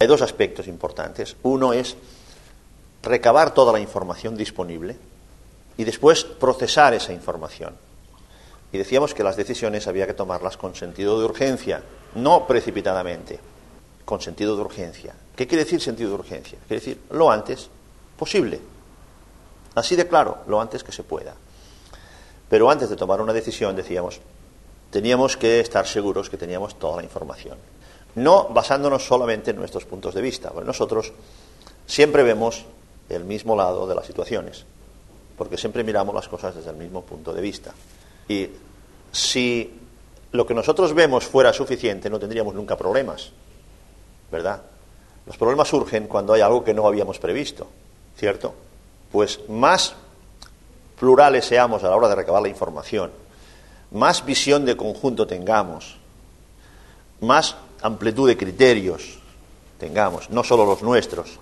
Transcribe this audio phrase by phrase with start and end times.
[0.00, 1.36] Hay dos aspectos importantes.
[1.42, 1.94] Uno es
[3.02, 4.96] recabar toda la información disponible
[5.76, 7.76] y después procesar esa información.
[8.72, 11.82] Y decíamos que las decisiones había que tomarlas con sentido de urgencia,
[12.14, 13.40] no precipitadamente,
[14.06, 15.14] con sentido de urgencia.
[15.36, 16.58] ¿Qué quiere decir sentido de urgencia?
[16.66, 17.68] Quiere decir lo antes
[18.16, 18.58] posible.
[19.74, 21.34] Así de claro, lo antes que se pueda.
[22.48, 24.18] Pero antes de tomar una decisión, decíamos,
[24.90, 27.58] teníamos que estar seguros que teníamos toda la información.
[28.14, 31.12] No basándonos solamente en nuestros puntos de vista, nosotros
[31.86, 32.64] siempre vemos
[33.08, 34.64] el mismo lado de las situaciones,
[35.36, 37.72] porque siempre miramos las cosas desde el mismo punto de vista.
[38.28, 38.48] Y
[39.12, 39.78] si
[40.32, 43.30] lo que nosotros vemos fuera suficiente, no tendríamos nunca problemas,
[44.30, 44.62] ¿verdad?
[45.26, 47.66] Los problemas surgen cuando hay algo que no habíamos previsto,
[48.16, 48.54] ¿cierto?
[49.10, 49.94] Pues más
[50.98, 53.10] plurales seamos a la hora de recabar la información,
[53.90, 55.96] más visión de conjunto tengamos,
[57.20, 59.18] más amplitud de criterios
[59.78, 61.38] tengamos, no solo los nuestros,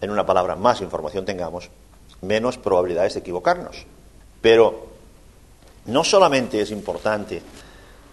[0.00, 1.70] en una palabra, más información tengamos,
[2.22, 3.86] menos probabilidades de equivocarnos.
[4.40, 4.86] Pero
[5.86, 7.42] no solamente es importante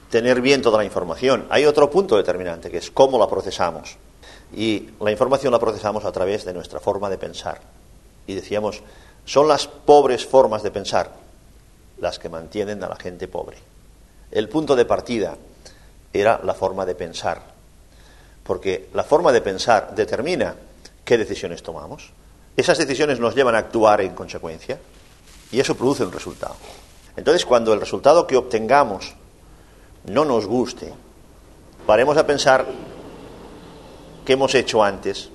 [0.10, 3.98] tener bien toda la información, hay otro punto determinante, que es cómo la procesamos.
[4.56, 7.60] Y la información la procesamos a través de nuestra forma de pensar.
[8.28, 8.82] Y decíamos,
[9.26, 11.12] son las pobres formas de pensar
[12.00, 13.58] las que mantienen a la gente pobre.
[14.30, 15.36] El punto de partida
[16.14, 17.42] era la forma de pensar,
[18.44, 20.56] porque la forma de pensar determina
[21.04, 22.12] qué decisiones tomamos.
[22.56, 24.80] Esas decisiones nos llevan a actuar en consecuencia
[25.52, 26.56] y eso produce un resultado.
[27.16, 29.16] Entonces, cuando el resultado que obtengamos
[30.06, 30.94] no nos guste,
[31.86, 32.66] paremos a pensar
[34.26, 35.30] qué hemos hecho antes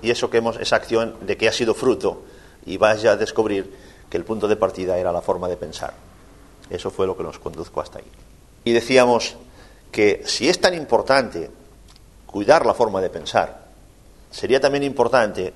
[0.00, 2.22] y eso que hemos, esa acción de qué ha sido fruto
[2.66, 3.72] y vaya a descubrir
[4.10, 5.94] que el punto de partida era la forma de pensar.
[6.70, 8.04] Eso fue lo que nos conduzco hasta ahí.
[8.64, 9.36] Y decíamos
[9.92, 11.50] que si es tan importante
[12.26, 13.66] cuidar la forma de pensar,
[14.30, 15.52] sería también importante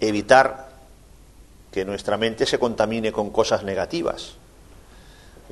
[0.00, 0.70] evitar
[1.70, 4.34] que nuestra mente se contamine con cosas negativas.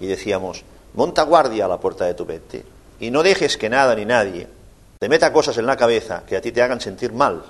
[0.00, 0.62] Y decíamos,
[0.94, 2.65] monta guardia a la puerta de tu mente
[3.00, 4.47] y no dejes que nada ni nadie
[4.99, 7.43] te meta cosas en la cabeza que a ti te hagan sentir mal.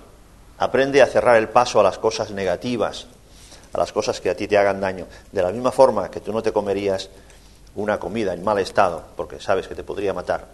[0.58, 3.06] Aprende a cerrar el paso a las cosas negativas,
[3.72, 5.06] a las cosas que a ti te hagan daño.
[5.32, 7.10] De la misma forma que tú no te comerías
[7.74, 10.46] una comida en mal estado porque sabes que te podría matar,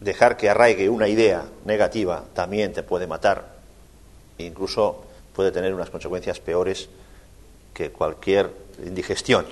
[0.00, 3.54] dejar que arraigue una idea negativa también te puede matar.
[4.38, 6.88] incluso puede tener unas consecuencias peores
[7.72, 8.50] que cualquier
[8.84, 9.46] indigestión,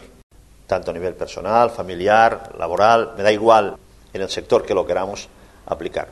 [0.67, 3.77] tanto a nivel personal, familiar, laboral, me da igual
[4.13, 5.29] en el sector que lo queramos
[5.67, 6.09] aplicar.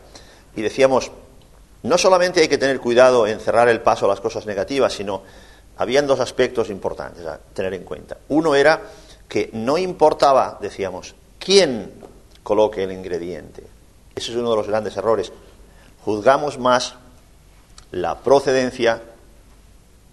[0.57, 1.11] Y decíamos,
[1.83, 5.23] no solamente hay que tener cuidado en cerrar el paso a las cosas negativas, sino
[5.77, 8.19] habían dos aspectos importantes a tener en cuenta.
[8.29, 8.83] Uno era
[9.31, 11.93] que no importaba, decíamos, quién
[12.43, 13.63] coloque el ingrediente.
[14.13, 15.33] Ese es uno de los grandes errores.
[16.05, 16.97] Juzgamos más
[17.93, 19.01] la procedencia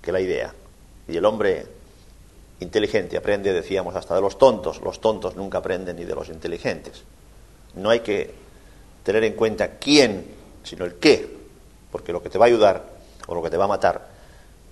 [0.03, 0.53] que la idea.
[1.07, 1.65] Y el hombre
[2.59, 4.81] inteligente aprende, decíamos, hasta de los tontos.
[4.81, 7.01] Los tontos nunca aprenden ni de los inteligentes.
[7.73, 8.31] No hay que
[9.01, 10.27] tener en cuenta quién,
[10.63, 11.27] sino el qué,
[11.91, 12.85] porque lo que te va a ayudar
[13.25, 14.09] o lo que te va a matar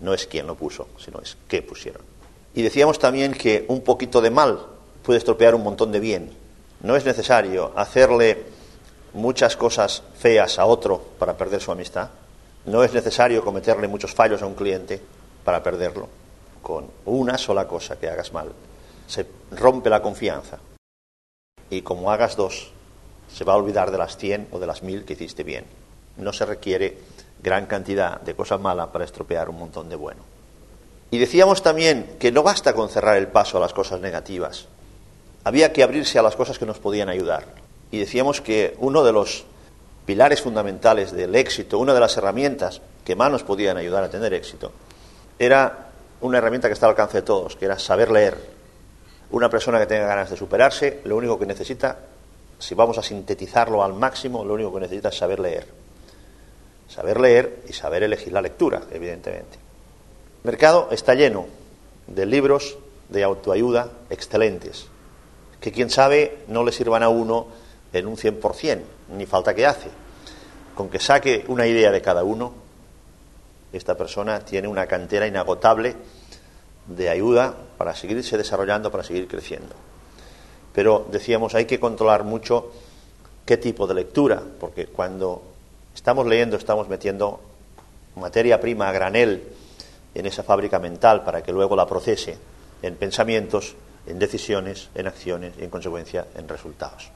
[0.01, 2.03] no es quién lo puso, sino es qué pusieron.
[2.56, 4.66] Y decíamos también que un poquito de mal
[5.04, 6.32] puede estropear un montón de bien.
[6.82, 8.46] No es necesario hacerle
[9.14, 12.10] muchas cosas feas a otro para perder su amistad.
[12.66, 15.02] No es necesario cometerle muchos fallos a un cliente
[15.44, 16.08] para perderlo.
[16.62, 18.54] Con una sola cosa que hagas mal,
[19.06, 20.58] se rompe la confianza.
[21.70, 22.72] Y como hagas dos,
[23.28, 25.66] se va a olvidar de las cien o de las mil que hiciste bien.
[26.16, 26.98] No se requiere
[27.44, 30.34] gran cantidad de cosas malas para estropear un montón de bueno.
[31.16, 34.68] Y decíamos también que no basta con cerrar el paso a las cosas negativas.
[35.46, 37.46] Había que abrirse a las cosas que nos podían ayudar.
[37.90, 39.46] Y decíamos que uno de los
[40.06, 44.34] pilares fundamentales del éxito, una de las herramientas que más nos podían ayudar a tener
[44.34, 44.74] éxito,
[45.40, 45.88] era
[46.20, 48.38] una herramienta que está al alcance de todos, que era saber leer.
[49.31, 51.98] Una persona que tenga ganas de superarse, lo único que necesita,
[52.59, 55.66] si vamos a sintetizarlo al máximo, lo único que necesita es saber leer.
[56.90, 59.64] Saber leer y saber elegir la lectura, evidentemente.
[60.45, 61.47] Mercado está lleno
[62.06, 62.77] de libros
[63.09, 64.86] de autoayuda excelentes,
[65.59, 67.47] que quién sabe no le sirvan a uno
[67.92, 68.81] en un 100%,
[69.18, 69.89] ni falta que hace.
[70.75, 72.53] Con que saque una idea de cada uno,
[73.74, 75.95] esta persona tiene una cantera inagotable
[76.86, 79.74] de ayuda para seguirse desarrollando, para seguir creciendo.
[80.74, 82.71] Pero decíamos, hay que controlar mucho
[83.48, 85.41] qué tipo de lectura, porque cuando
[85.95, 87.39] estamos leyendo estamos metiendo
[88.15, 89.64] materia prima a granel
[90.15, 92.38] en esa fábrica mental para que luego la procese
[92.81, 93.75] en pensamientos,
[94.07, 97.12] en decisiones, en acciones y en consecuencia en resultados.